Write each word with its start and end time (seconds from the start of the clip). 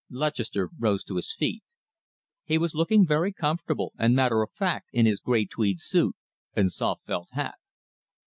Lutchester 0.09 0.71
rose 0.79 1.03
to 1.03 1.17
his 1.17 1.31
feet. 1.31 1.61
He 2.43 2.57
was 2.57 2.73
looking 2.73 3.05
very 3.05 3.31
comfortable 3.31 3.93
and 3.99 4.15
matter 4.15 4.41
of 4.41 4.51
fact 4.51 4.87
in 4.91 5.05
his 5.05 5.19
grey 5.19 5.45
tweed 5.45 5.79
suit 5.79 6.15
and 6.55 6.71
soft 6.71 7.05
felt 7.05 7.29
hat. 7.33 7.53